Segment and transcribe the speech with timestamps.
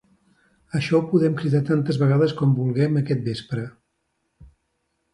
[0.79, 3.71] Això ho podem cridar tantes vegades com vulguem aquest vespre.